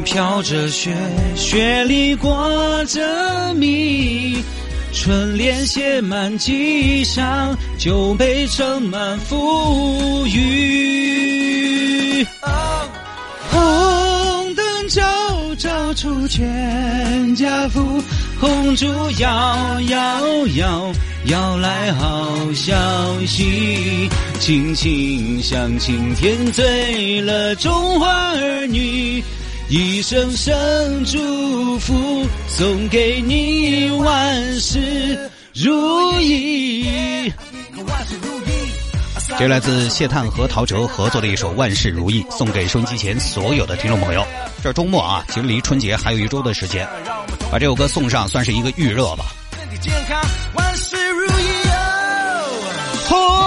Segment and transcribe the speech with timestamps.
[0.00, 0.94] 飘着雪，
[1.36, 2.32] 雪里挂
[2.84, 4.36] 着蜜。
[4.92, 12.24] 春联写满吉祥，酒杯盛满富裕。
[13.50, 15.02] 红灯照
[15.58, 18.00] 照出全家福，
[18.40, 18.86] 红烛
[19.18, 20.92] 摇摇摇，
[21.26, 22.72] 摇来好消
[23.26, 24.08] 息。
[24.38, 29.22] 亲亲相亲甜醉了中华儿女。
[29.68, 37.32] 一声声祝福送给你，万事如意。
[39.38, 44.24] 这来自谢探和陶喆合作的一首《万事如意》，送给收音机前所有的听众朋友。
[44.62, 46.86] 这周末啊，其实离春节还有一周的时间，
[47.50, 49.24] 把这首歌送上，算是一个预热吧。
[49.58, 50.22] 身体健康，
[50.54, 51.68] 万事如意
[53.10, 53.43] 哦！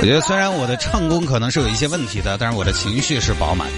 [0.00, 3.74] 我觉得虽然我的唱功可能是有一些问题的，但是我的情绪是饱满的。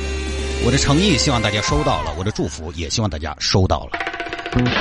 [0.65, 3.99] 我的诚意希望大家收到了，我的祝福也希望大家收到了。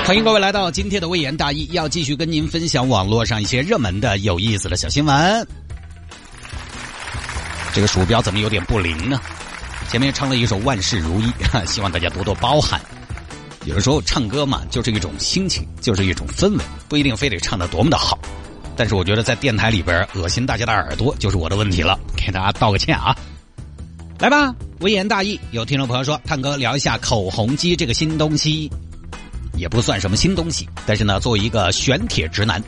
[0.05, 5.47] 欢迎各位来到今天的微言大义，要继续跟您分享网络上一些热门的有意思的小新闻。
[7.73, 9.19] 这个鼠标怎么有点不灵呢？
[9.89, 12.79] 前面唱了一首万事如意，哈 希望大家多多包涵。
[13.65, 18.19] 有的时候唱歌嘛，就是一种心情，就是一种氛围，不一定非得唱的多么的好。
[18.75, 23.15] 但是我觉得在电台里边恶心大家的耳朵就是我的问题了，给大家道个歉啊！
[24.17, 28.71] 来吧，微言大义，有听众朋友说，探哥聊一下口红机这个新东西，
[29.57, 32.63] 也不算什么新东西，但是呢，作为一个玄铁直男，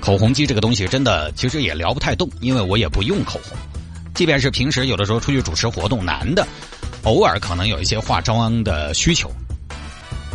[0.00, 3.58] 口红机这个东西真的其实也聊不太动，因为我也不用口红，
[4.14, 6.46] 即便是平时有的时候出去主持活动，男的
[7.02, 9.28] 偶尔可能有一些化妆的需求，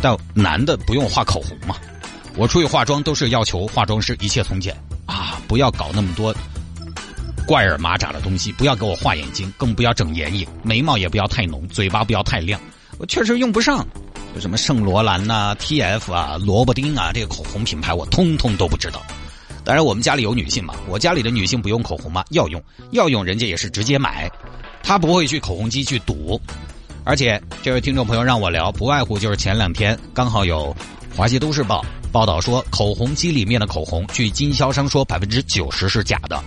[0.00, 1.76] 但男的不用画口红嘛，
[2.36, 4.76] 我出去化妆都是要求化妆师一切从简。
[5.48, 6.32] 不要搞那么多
[7.46, 12.60] 怪耳马扎的东西，不要给我画眼睛，更不要整眼影，眉毛也不要太浓，嘴巴不要太亮。
[12.98, 13.86] 我确实用不上，
[14.34, 19.02] 就什么圣罗兰呐、T.F 啊、萝卜丁啊，这个口红品牌我通通都不知道。
[19.64, 22.22] 当然，我们家里有女性嘛，我家里的女性不用口红吗？
[22.30, 24.30] 要用，要用，人家也是直接买，
[24.82, 26.40] 她不会去口红机去赌。
[27.04, 30.74] 而且，这位听众朋友让我聊，不外乎就是前两天刚好有
[31.16, 31.82] 《华西都市报》。
[32.08, 36.42] 报道说，口红机里面的口红，据经销商说，百分之九十是假的。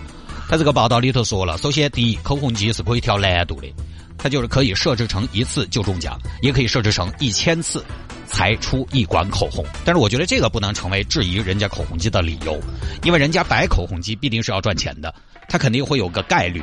[0.49, 3.73] 他这个报道里头说了，首先，第一，口红机是可以调难度的，
[4.17, 7.85] 它就是可以设置成一次就中奖，也可以设置成一千次
[8.27, 9.65] 才出一管口红。
[9.85, 12.59] 但是我觉得这个不能成为质疑人家口红机的理由，
[13.03, 15.13] 因为人家摆口红机必定是要赚钱的，
[15.47, 16.61] 他肯定会有个概率。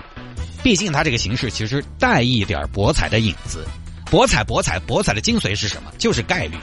[0.63, 3.65] 毕竟它这个形式其实带一点博彩的影子，
[4.11, 5.91] 博彩博彩博彩的精髓是什么？
[5.97, 6.57] 就是概率。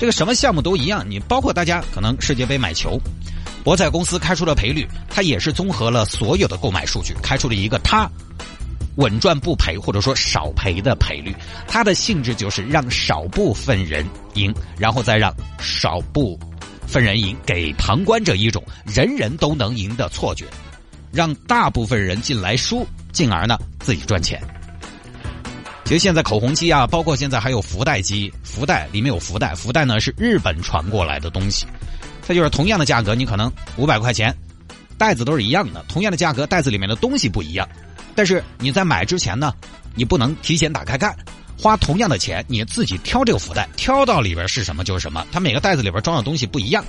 [0.00, 2.98] 这个什么项目都一样，你包括大家可能世界杯买球，
[3.62, 8.10] 博彩公司开出的赔率，它也是综合了所有的购买数据，开出了一个它
[8.96, 11.36] 稳赚不赔或者说少赔的赔率。
[11.68, 14.02] 它的性质就是让少部分人
[14.36, 16.40] 赢，然后再让少部
[16.86, 20.46] 分人赢，给旁观者一种人人都能赢的错觉，
[21.12, 24.40] 让大部分人进来输，进而呢自己赚钱。
[25.90, 31.66] 其实现在口红机啊，包括现在还有福袋机，福袋里面有福袋，福袋呢是日本传过来的东西，
[32.24, 34.32] 它就是同样的价格，你可能五百块钱，
[34.96, 37.68] 袋子都是一样的，同样的价格，袋子里面的东西不一样，
[38.14, 39.52] 但是你在买之前呢，
[39.96, 41.12] 你不能提前打开看，
[41.58, 46.84] 花同样的钱，你自己挑这个福袋，挑到里边是什么就是什么，它每个袋子里边装的东西不一样。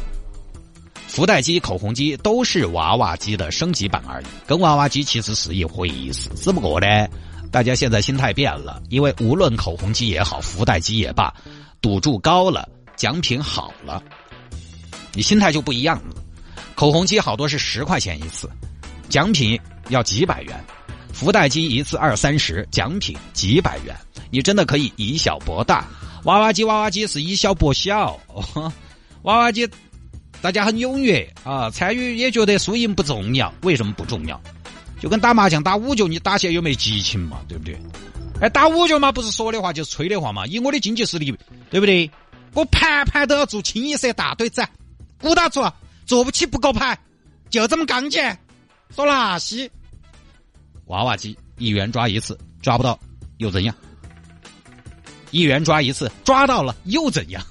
[1.08, 6.88] 福袋机、口红机都是娃娃机的升级版而已，跟娃娃机其实是一回事，只不过呢。
[7.52, 11.34] 大家现在心态变了，因为无论口红机也好，福袋机也罢，
[11.82, 14.02] 赌注高了，奖品好了，
[15.14, 16.16] 你心态就不一样了。
[16.76, 18.50] 口红机好多是十块钱一次，
[19.10, 19.60] 奖品
[19.90, 20.56] 要几百元；
[21.14, 23.94] 福袋机一次二三十，奖品几百元。
[24.30, 25.86] 你真的可以以小博大。
[26.24, 28.18] 娃娃机娃娃机是以小博小，
[29.24, 29.70] 娃娃机
[30.40, 33.54] 大家很踊跃啊，参与也觉得输赢不重要。
[33.64, 34.42] 为什么不重要？
[35.02, 37.42] 就跟打麻将、打五局，你打起来有没激情嘛？
[37.48, 37.76] 对不对？
[38.40, 40.46] 哎，打五局嘛，不是说的话就是吹的话嘛。
[40.46, 41.36] 以我的经济实力，
[41.72, 42.10] 对不对？
[42.54, 44.64] 我盘盘都要做清一色大对子，
[45.20, 45.74] 鼓打做，
[46.06, 46.96] 做不起不搞牌，
[47.50, 48.22] 就这么刚劲。
[48.96, 49.68] 说哪些？
[50.86, 53.00] 娃娃机一元抓一次，抓不到
[53.38, 53.74] 又怎样？
[55.32, 57.44] 一元抓一次，抓到了又怎样？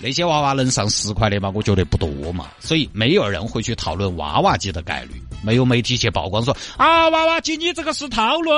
[0.00, 1.52] 那些娃娃能上十块的吗？
[1.54, 8.50] 我觉得不多嘛，所以没有人会去讨论娃娃机的概率，没有媒体去曝光说啊娃娃机你这个是套路。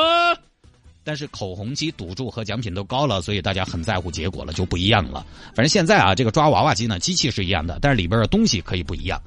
[1.04, 5.26] 但是口红机赌注和奖品都高了，所以大家很在乎结果了，就不一样了。
[5.46, 9.20] 反正现在啊，这个抓娃娃机呢，机器是一样的，但是里边的东西可以不一样，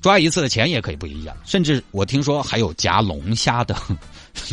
[0.00, 3.76] 抓一次的钱也可以不一样，甚至我听说还有夹龙虾的，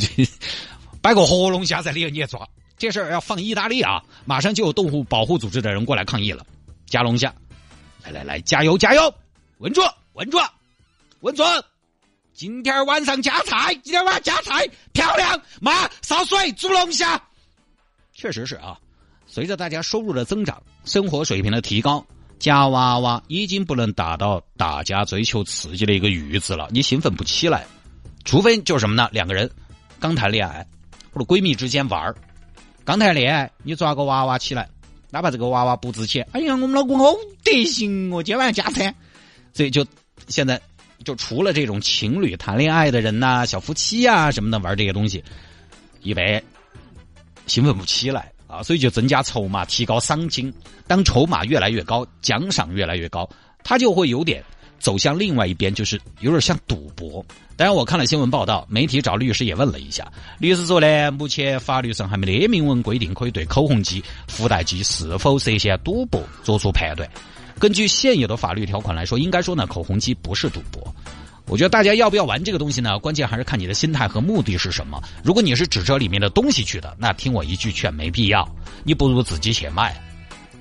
[1.02, 2.48] 摆个活龙虾在里头你也抓。
[2.78, 6.46] 这事儿要放意大利啊，马上就有动物保护组织的人过来抗议了。
[6.86, 7.34] 夹龙虾，
[8.04, 9.12] 来来来，加油加油！
[9.58, 9.82] 稳住
[10.14, 10.38] 稳住
[11.22, 11.44] 稳住！
[12.34, 15.42] 今天晚上加菜，今天晚上加菜，漂亮！
[15.60, 17.22] 妈，烧水煮龙虾。
[18.14, 18.80] 确实是啊，
[19.28, 22.06] 随着大家收入的增长，生活水平的提高，
[22.40, 27.68] 夹娃娃已经不能达到大家追求刺激的一个阈值了，你兴奋不起来。
[28.24, 29.10] 除非就是什么呢？
[29.12, 29.50] 两个人
[30.00, 30.66] 刚谈恋爱，
[31.14, 32.16] 或者闺蜜之间玩儿。
[32.86, 34.70] 刚谈恋爱，你抓个娃娃起来，
[35.10, 37.14] 哪怕这个娃娃不值钱，哎呀，我们老公好
[37.44, 38.96] 得行哦，今晚加餐。
[39.54, 39.86] 所以就
[40.28, 40.62] 现在
[41.04, 45.24] 就除了这种情侣谈恋爱的人呐、小夫妻呀什么的玩这些东西，
[46.02, 46.42] 一般
[47.48, 50.54] 兴奋不起来啊，所以就增加筹码，提高赏金。
[50.88, 53.30] 当筹码越来越高，奖赏越来越高，
[53.64, 54.44] 他就会有点。
[54.80, 57.22] 走向另外一边，就是有点像赌博。
[57.58, 67.10] 当然，我看了新闻报道，媒体找律师也问了一下，律师说呢，目前法律上还没得明文规定可以对口红机、附带机是否涉嫌赌博作出判断。
[67.60, 70.96] 根据现有的法律条款来说，应该说呢，口红机不是赌博。
[71.46, 72.98] 我觉得大家要不要玩这个东西呢？
[73.00, 75.02] 关键还是看你的心态和目的是什么。
[75.24, 78.48] 如果你是指着里面的东西去的，那听我一句劝，没必要。
[78.84, 80.00] 你不如自己去卖。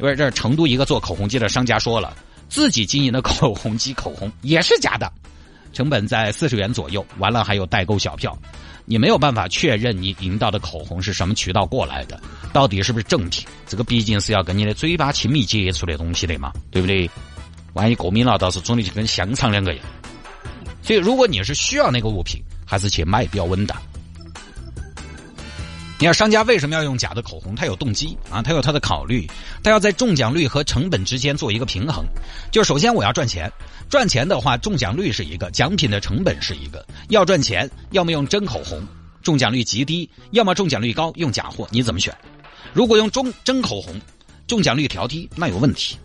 [0.00, 2.17] 因为这成都一个做口红机的商家说了。
[2.49, 5.12] 自己经营的口红机口红也是假的，
[5.75, 8.35] 成本在四十元左右，完了还有代购小票，
[8.88, 12.19] 你没有办法确认你赢到的口红是什么渠道过来的，
[12.55, 13.46] 到底是不是正品？
[13.67, 17.08] 这个毕竟是要跟你的嘴巴亲密接触的东西的嘛，对不对？
[17.75, 19.85] 万一过敏了，到时候肿的就跟香肠两个样。
[20.82, 23.76] 所以，如果你是需要那个物品，还是去买比较稳当。
[26.00, 27.56] 你看商家为什么要用假的口红？
[27.56, 29.29] 他有动机啊，他有他的考虑，
[29.65, 32.05] 他要在中奖率和成本之间做一个平衡。
[32.53, 33.50] 就首先我要赚钱，
[33.91, 36.87] 赚钱的话，中奖率是一个，奖品的成本是一个。
[37.09, 38.81] 要赚钱，要么用真口红，
[39.25, 41.67] 中奖率极低；要么中奖率高，用假货。
[41.73, 42.17] 你怎么选？
[42.73, 44.00] 如果用中真口红，
[44.47, 45.97] 中奖率调低，那有问题。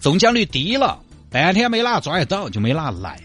[0.00, 0.98] 中奖率低了，
[1.30, 3.20] 半天没哪抓得到，就没哪来。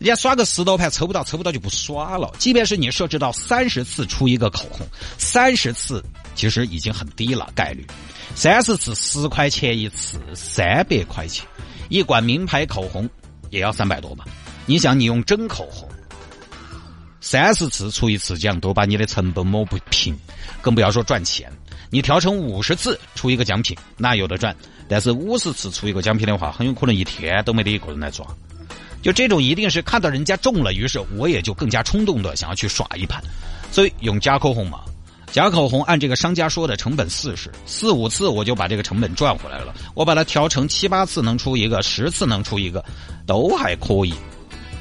[0.00, 2.32] 人家刷个十多盘抽不到，抽不到就不刷了。
[2.38, 4.86] 即便是你设置到三十次出一个口红，
[5.18, 6.02] 三十次
[6.34, 7.86] 其实已经很低了概率。
[8.34, 11.46] 三十次十块钱一次，三百块钱
[11.90, 13.06] 一罐名牌口红
[13.50, 14.24] 也要三百多吧？
[14.64, 15.86] 你想，你用真口红，
[17.20, 20.18] 三十次出一次奖，都把你的成本抹不平，
[20.62, 21.52] 更不要说赚钱。
[21.90, 24.56] 你调成五十次出一个奖品，那有的赚。
[24.88, 28.26] 但是五十次出一个奖品的话，很有可能一天都没得一个人来抓。
[29.02, 33.22] 就这种一定是看到人家中了，于是我也就更加冲动的想要去耍一盘，
[33.70, 34.80] 所以用假口红嘛，
[35.32, 42.84] 假口红按这个商家说的成本四十四五次我就把这个成本赚回来了，我把它调成七八次能出一个，十次能出一个，
[43.26, 44.12] 都还可以。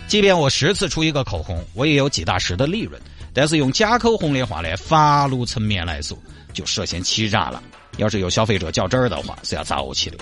[0.07, 2.99] 即便我十次出一个口红，我也有几大十的利润。
[3.31, 6.17] 但是用假口红的话呢，法律层面来说
[6.51, 7.61] 就涉嫌欺诈了。
[7.97, 10.17] 要是有消费者较真儿的话，是要遭起的。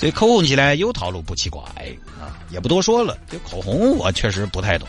[0.00, 1.62] 所以口红起来有套路不奇怪
[2.18, 3.18] 啊，也不多说了。
[3.28, 4.88] 这口红我确实不太懂，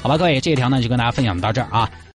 [0.00, 1.90] 好吧，各位，这一条呢就跟大家分享到这儿啊。